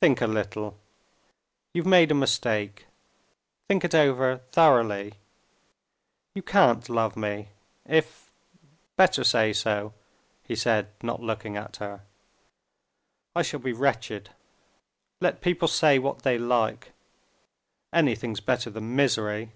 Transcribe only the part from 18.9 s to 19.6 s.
misery....